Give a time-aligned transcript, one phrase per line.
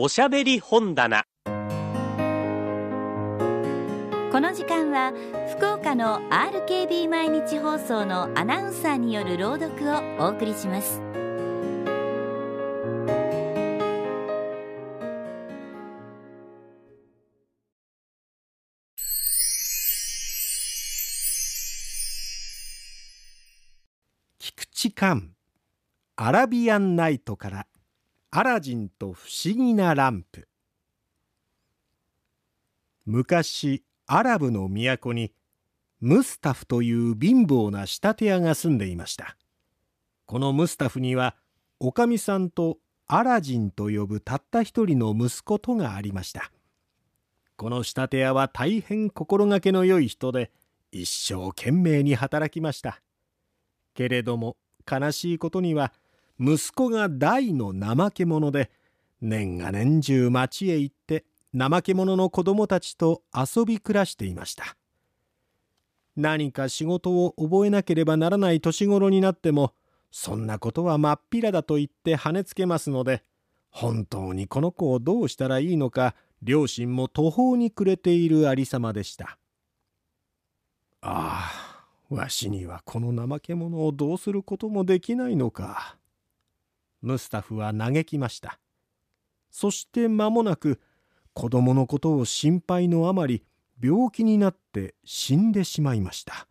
[0.00, 1.24] おしゃべり本棚。
[1.44, 1.50] こ
[4.40, 5.12] の時間は
[5.56, 11.02] 福岡の RKB 毎日放送のアナウンサーによる朗読をお送りします。
[24.38, 25.32] 菊池寛
[26.14, 27.66] アラビアンナイトから
[28.30, 30.48] アラジンと不思議なランプ。
[33.06, 35.32] 昔アラブの都に
[36.00, 39.38] ムスタフという貧乏な仕立て屋が住んでいました。
[40.26, 41.36] このムスタフには
[41.80, 46.52] おかみさんとアラジンと呼ぶたった一人の息子とがありました。
[47.56, 50.50] この仕立て屋は大変心がけの良い人で
[50.92, 53.00] 一生懸命に働きました。
[53.94, 55.94] けれども悲しいことには
[56.40, 58.70] 息子が大の怠け者で
[59.20, 61.24] 年が年中町へ行って
[61.56, 64.76] 怠け者の子供たちと遊び暮らしていました
[66.16, 69.72] 何か仕事を覚えなければならない年頃になっても
[70.10, 73.22] そんなことはまっぴらだと言って跳ねつけますので
[73.70, 79.38] 本当にこの子をどうしたらいいのか両親も途方に暮れているありさまでした
[81.00, 81.52] あ
[82.10, 85.97] あわしにはこの怠け者をどうすることもできないのか。
[87.02, 88.58] ムスタフは嘆きました。
[89.50, 90.80] そして間もなく
[91.32, 93.44] 子供のことを心配のあまり
[93.82, 96.48] 病気になって死んでしまいました。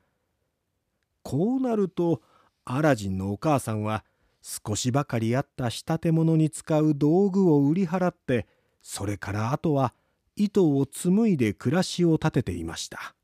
[1.24, 2.22] こうなると
[2.64, 4.04] アラジンのお母さんは
[4.42, 8.48] 少しばかりあった仕立て物に使う道具を売り払って
[8.82, 9.94] それからあとは
[10.38, 13.16] 糸を紡いで暮らしを立てていました。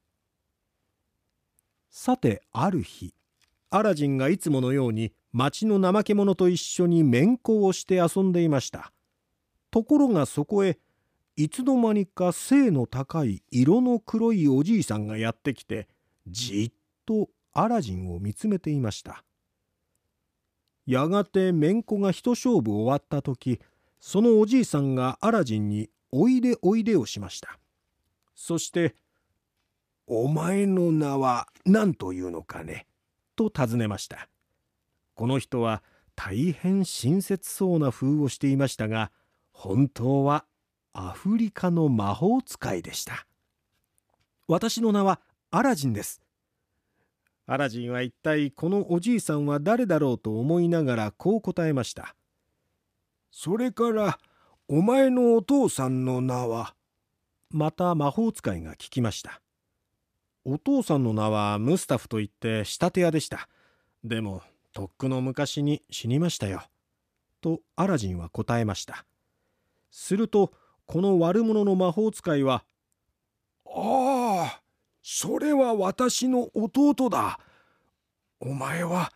[1.89, 3.13] さてある日
[3.69, 8.93] アラジンがいつものように町の怠け者と一緒に面子をして遊んでいました。
[9.71, 10.77] ところがそこへ
[11.35, 15.87] いつの間にか背の高い色の黒いおじいさんがやってきて
[16.27, 16.73] じっ
[17.07, 19.23] とアラジンを見つめていました。
[20.85, 23.59] やがて面子が一勝負終わった時
[23.99, 27.57] そのおじいさんがアラジンに「おいでおいで」をしました。
[28.35, 28.95] そして
[30.05, 32.85] お前の名は何というのかね?」
[33.35, 34.29] と尋ねました。
[35.15, 35.83] この人は
[36.15, 39.11] 大変親切そうな風をしていましたが
[39.51, 40.45] 本当は
[40.93, 43.25] アフリカの魔法使いでした。
[44.47, 46.21] 私の名はアラジンです。
[47.45, 52.15] アラジンは一体このおじいさんは誰だろうと思いながらこう答えました。
[53.31, 54.19] それから
[54.67, 56.75] お前のお父さんの名は？
[57.49, 59.41] また魔法使いが聞きました。
[60.45, 63.47] お父さんの名はムスタフといって仕立て屋でした。
[64.03, 64.41] でも、
[64.73, 66.63] とっくの昔に死にましたよ。
[67.41, 69.05] とアラジンは答えました。
[69.91, 70.51] すると、
[70.85, 72.65] この悪者の魔法使いは、
[73.65, 74.61] ああ、
[75.01, 77.39] それは私の弟だ。
[78.39, 79.11] お前は、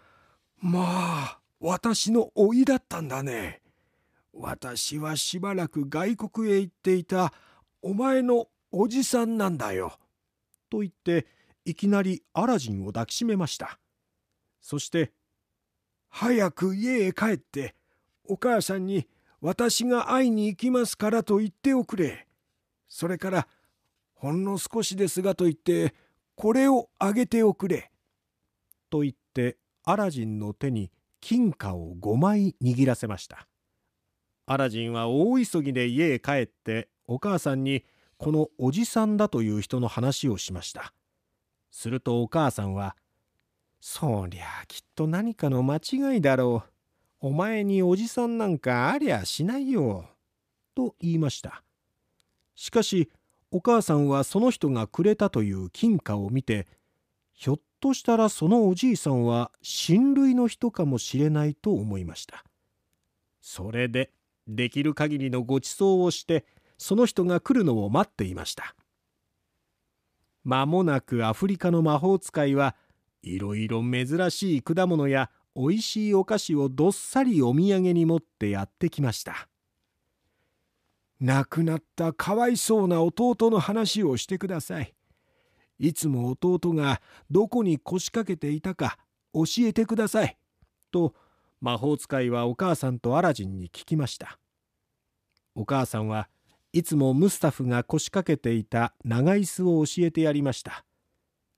[0.60, 3.62] まあ、私の甥いだったんだね。
[4.34, 7.34] 私はしばらく外国へ行っていた
[7.82, 9.98] お前のおじさんなんだよ。
[10.70, 11.26] と言って
[11.66, 13.80] いきなりアラジンを抱きしめました
[14.62, 15.12] そして
[16.20, 17.76] 「早く家へ帰って
[18.28, 19.08] お母さんに
[19.40, 22.26] 私が会いに行きますからと言っておくれ
[22.90, 23.48] それから
[24.16, 25.94] ほんの少しですがと言って
[26.34, 27.92] これをあげておくれ」
[28.90, 30.90] と言ってアラジンの手に
[31.22, 33.48] 金貨を5枚握らせました。
[34.48, 37.84] アラジンは大急ぎで家へ帰ってお母さんに
[38.18, 40.96] 「このおじさんだという人の話をしました。
[41.70, 42.96] するとお母さんは
[43.80, 46.70] 「そりゃきっと何かの間違いだろう。
[47.20, 50.06] お前におじさんなんかありゃしないよ」
[50.76, 51.64] と言いました。
[52.56, 53.10] しかし
[53.52, 56.68] お母さんはその人がくれたという金貨を見て
[57.34, 62.44] ひょっとしたらそのおじいさんは親類の人かもしれないと思いました。
[63.42, 64.12] それで
[64.48, 66.46] できる限りのご馳走をして
[66.78, 68.76] その人が来るのを待っていました。
[70.44, 72.76] 間もなくアフリカの魔法使いは
[73.22, 79.48] いろいろ珍しい果物やおいしいお菓子をどっさりお土産に持ってやってきました。
[81.20, 84.94] 亡くなったかわいそうな弟の話をしてください。
[85.80, 88.98] いつも弟がどこに腰掛けていたか
[89.34, 90.38] 教えてください。
[90.92, 91.16] と
[91.60, 94.40] 魔法使いはお母さんとアラジンに聞きました。
[95.56, 96.30] お母さんは
[96.72, 100.86] いつもムスタフが腰掛けていた長椅子を教えてやりました。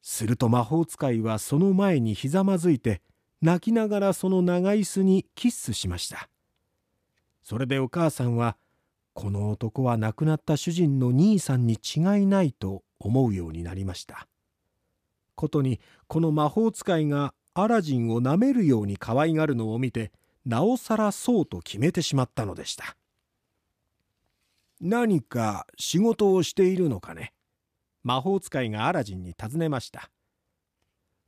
[0.01, 3.01] すると魔法使いはその前にひざまずいて
[3.41, 6.29] 泣きながらその長椅子にキッスしました。
[7.43, 8.57] それでお母さんは
[9.13, 14.27] この男は亡くなった主人の兄さんに違いないと思うようになりました。
[15.35, 20.11] ことにこの魔法使いがアラジンをなめるように可愛がるのを見て
[20.45, 22.95] なおさらそうと決めてしまったのでした。
[24.81, 27.33] 何か仕事をしているのかね？
[28.03, 30.09] 魔法使いがアラジンに尋ねました。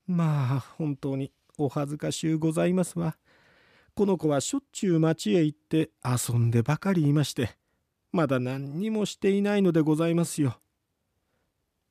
[0.08, 3.18] まあ本当にお恥ずかしゅうございますわ。
[3.94, 7.58] この子はしょっちゅう町へ行って遊んでばかりいまして
[8.14, 10.60] まだ何にもしていないのでございますよ。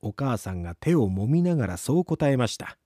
[0.01, 2.77] お母さんが手をもみながらそう答えました。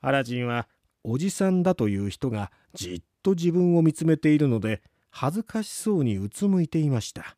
[0.00, 0.68] アラジンは
[1.04, 7.36] おじさんだという人がじっと自分を見つめているので恥ずかしそうにうつむいていました。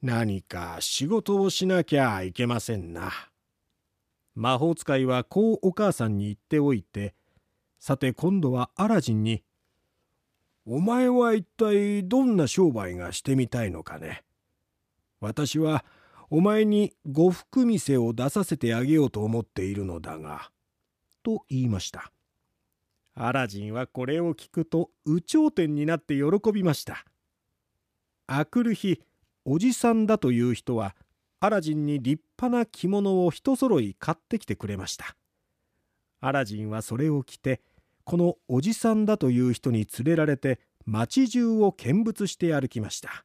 [0.00, 3.10] 何か仕事をしなきゃいけませんな。
[4.36, 7.16] 魔法使いはこうお母さんに言っておいて
[7.80, 9.42] さて今度はアラジンに
[10.64, 14.22] 「お前は一体どんな商売がしてみたいのかね。
[15.20, 15.84] 私は
[16.30, 20.52] お前に呉服店を出させてあげようと思っているのだが」
[21.24, 22.12] と言いました。
[23.14, 27.04] アラジンはこれを聞くと有頂天になって喜びました。
[28.28, 29.02] あくる日
[29.50, 30.94] おじさんだという人は
[31.40, 35.16] アラジンに立派な着物を一揃い買ってきてくれました。
[36.20, 37.62] アラジンはそれを着て
[38.04, 43.24] このおじさんだという人に連れられて町中を見物して歩きました。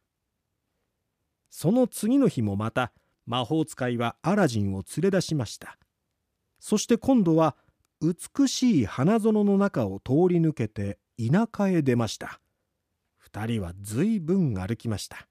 [1.50, 2.92] その次の日もまた
[3.26, 5.76] 魔法使いはアラジンを連れ出しました。
[6.58, 7.54] そして今度は
[8.00, 12.40] 美しい花園の中を通り抜けて田舎へ出ました。
[13.18, 15.28] 二人はずいぶん歩きました。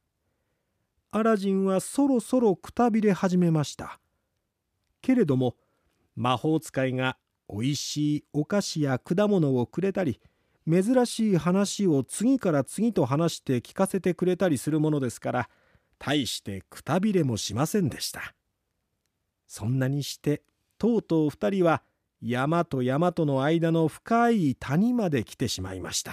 [1.15, 4.00] アラジンはそろそろくたびれ始めました。
[5.00, 5.56] けれども
[6.15, 7.18] 魔法使いが
[7.48, 10.19] おいしいお菓子や果物をくれたり
[10.68, 15.50] 珍しい話を次から次と話して聞かせてくれたりするものですから
[16.00, 18.33] 大してくたびれもしませんでした。
[19.45, 20.42] そんなにして
[20.80, 21.83] とうとう二人は
[22.24, 26.12] 山と山との間の深い谷まで来てしまいました。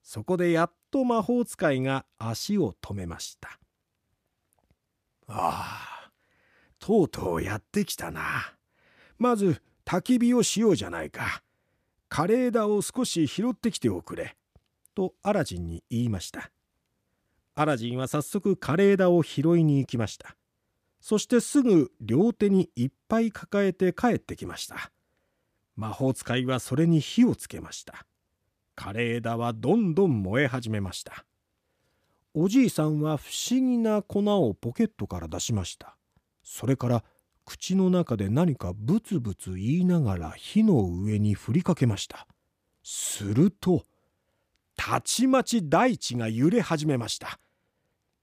[0.00, 3.58] そこでやっと魔法使いが足を止めました。
[5.28, 6.10] ああ
[6.78, 8.54] とうとうやってきたな。
[9.18, 11.42] まず焚き火をしようじゃないか。
[12.08, 14.36] 枯れ枝を少し拾ってきておくれ」
[14.94, 16.50] とアラジンに言いました。
[17.54, 20.36] アラジンは早速枯れ枝を拾いに行きました。
[21.00, 24.92] そしてすぐ両手にいっぱい抱えて帰ってきました。
[25.74, 28.06] 魔法使いはそれに火をつけました。
[28.76, 31.24] 枯れ枝はどんどん燃え始めました。
[32.38, 35.96] おじいさんは不思議な粉をポケットから出しました。
[36.42, 37.02] それから
[37.46, 42.26] 口の中で何かブツブツ言いながら火の上に振りかけました。
[42.82, 43.84] すると
[44.76, 47.40] たちまち大地が揺れ始めました。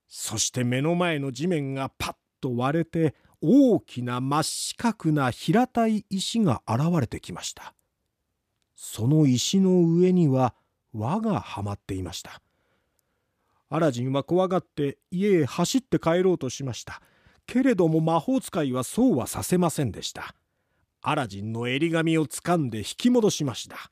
[0.07, 7.73] そして目の前の地面がパッと割れて大きな真四角な平たい石が現れてきました。
[8.75, 10.53] その石の上には
[10.93, 12.43] 輪がはまっていました。
[13.75, 17.01] アラジンは怖がって家へ走って帰ろうとしました。
[17.47, 20.35] けれども魔法使いはそうはさせませんでした。
[21.01, 23.91] アラジンの襟髪をつかんで引き戻しました。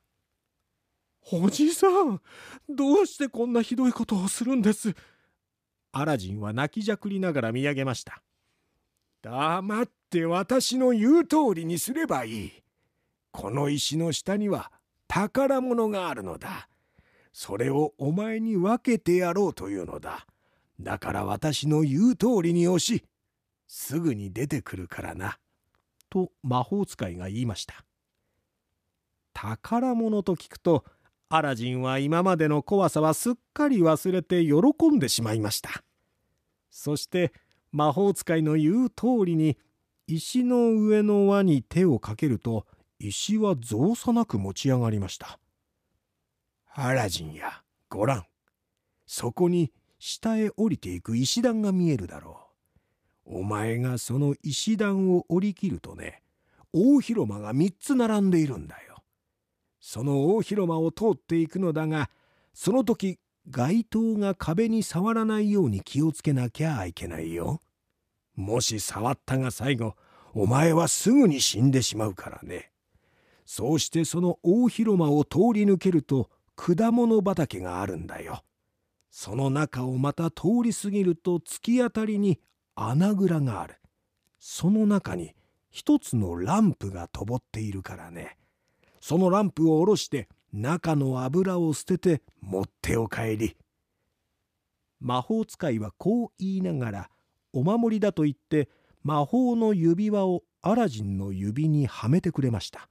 [1.32, 2.22] おじさん
[2.70, 4.94] どうしてこんなひどいことをするんです？
[5.94, 8.22] アラジンは泣きじゃくりながら見上げました。
[9.24, 12.52] 黙って私の言う通りにすればいい。
[13.32, 14.72] この石の下には
[15.08, 16.68] 宝物があるのだ
[17.32, 20.26] それをお前に分けてやろうというのだ
[20.80, 23.04] だから私の言う通りに押し
[23.68, 25.38] すぐに出てくるからな。
[26.10, 27.86] と魔法使いが言いました。
[29.34, 30.84] 宝物と聞くと
[31.30, 35.84] アラジンは今までの怖さはすっかり忘れて喜んでしまいました。
[36.70, 37.32] そして
[37.72, 39.58] 魔法使いの言う通りに
[40.06, 42.66] 石の上の輪に手をかけると
[43.00, 45.40] 石は造作なく持ち上がりました。
[46.74, 48.26] アラジンやごらん
[49.06, 52.48] そこに下へ降りていく石段が見えるだろ
[53.26, 53.40] う。
[53.40, 56.22] お前がその石段を降りきるとね
[56.74, 59.04] 大広間が3つ並んでいるんだよ。
[59.82, 62.10] その大広間を通っていくのだが
[62.54, 67.60] その時街灯が壁に触らないように気をつけなきゃいけないよ。
[68.36, 69.96] もし触ったが最後
[70.34, 72.72] お前はすぐに死んでしまうからね。
[73.46, 76.30] そうしてその大広間を通り抜けると
[76.64, 78.44] 果物畑があるんだよ。
[79.10, 82.40] その中をまた通り過ぎると突き当たりに
[82.76, 83.78] 穴蔵がある。
[84.38, 85.34] その中に
[85.72, 88.38] 一つのランプが灯っているからね。
[89.00, 93.58] そのランプを下ろして中の油を捨てて持ってお帰り。
[95.00, 97.10] 魔法使いはこう言いながら
[97.54, 98.70] お守りだと言って
[99.02, 102.88] 魔法の指輪をアラジンの指にはめてくれました。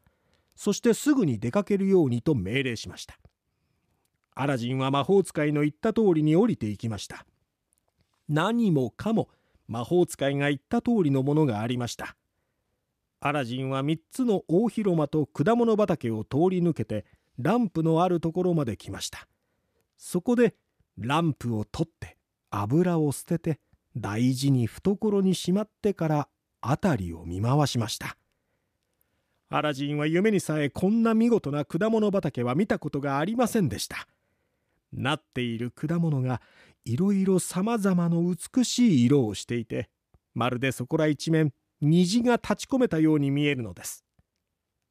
[0.56, 3.16] そしてすぐに出かけるようにと命令しました。
[4.34, 7.26] アラジンは魔法使いの言った通りに降りていきました。
[8.28, 9.28] 何もかも
[9.66, 12.16] 魔法使いが言った通りのものがありました。
[13.20, 17.04] アラジンは3つの大広間と果物畑を通り抜けて
[17.38, 19.28] ランプのあるところまで来ました。
[19.96, 20.54] そこで
[20.96, 22.16] ランプを取って
[22.50, 23.60] 油を捨てて
[23.96, 26.28] 大事に懐にしまってから
[26.62, 28.16] 辺りを見回しました。
[29.50, 34.06] アラジンは夢にさえこんな見事な果物畑は見たことがありませんでした。
[34.92, 36.40] なっている果物が
[36.84, 39.88] いろいろさまざまの美しい色をしていて
[40.34, 44.04] まるでそこら一面虹が立ち込めたように見えるのです。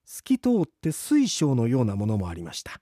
[0.05, 2.81] 透き通って水晶のようなものもありました。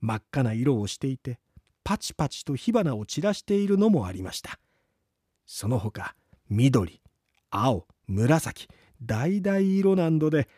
[0.00, 1.38] 真っ赤な色をしていて
[1.84, 4.58] パチパチと火花を散らしているのもありました。
[5.46, 6.14] その他
[6.50, 7.00] 緑
[7.50, 8.68] 青紫
[9.04, 10.48] 橙色などで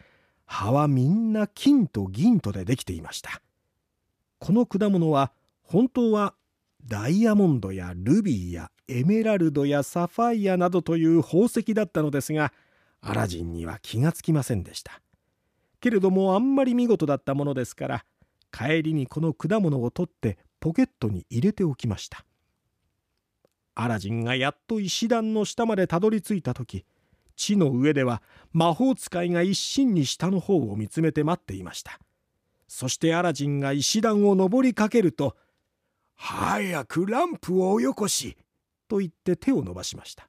[0.46, 3.40] 葉はみんな金と銀とでできていました。
[4.38, 5.32] この果物は
[5.64, 6.35] 本当は
[6.87, 12.52] ダイヤモンドやルビーやエメラルドやサファイアなどという宝石だったのですが
[13.00, 15.00] アラジンには気がつきませんでした。
[15.80, 18.04] けれどもあんまり見事だったものですから
[18.52, 22.25] 帰りにこの果物を取ってポケットに入れておきました。
[23.75, 26.85] アラジンがやっと石段の下までたどり着いた時
[27.35, 31.99] 地の上では魔法使いが一心に下の方を見つめて待っていました。
[32.68, 35.37] そしてアラジンが石段を登りかけると
[36.16, 38.37] 「早くランプをおよこし」
[38.88, 40.28] と言って手を伸ばしました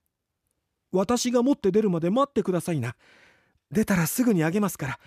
[0.92, 2.96] 私が持って出るまで待ってくださいな
[3.72, 5.00] 出たらすぐにあげますから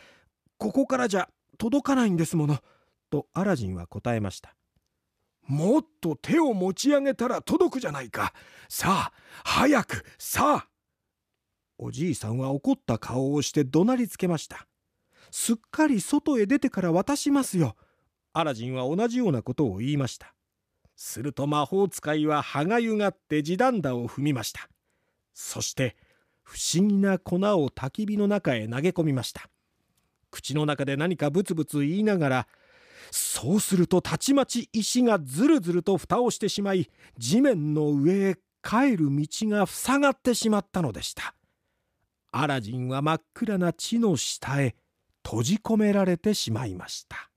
[0.59, 2.59] ここからじゃ届かないんですもの
[3.11, 4.55] とアラジンは答えました
[5.47, 8.35] もっと手を持ち上げたら届くじゃないか
[8.69, 9.13] さあ
[9.45, 10.69] 早くさあ
[11.79, 14.67] おじいさんは怒った顔をして怒鳴りつけました
[15.31, 17.77] すっかり外へ出てから渡しますよ
[18.33, 20.35] アラジンは同じようなことを言いました。
[21.01, 24.69] すると魔法使いは歯がゆがって地団打を踏みました。
[25.33, 25.97] そして
[26.43, 29.49] 不思議な粉を焚き火の中へ投げ込みました。
[30.33, 32.49] 口の中で何かブツブツ言いながら
[33.13, 41.33] そうするとたちまち石がずるずると蓋をしてしまい地面の上へ帰る道が塞がってしまったのでした。
[42.33, 44.75] アラジンは真っ暗な地の下へ
[45.25, 47.28] 閉じ込められてしまいました。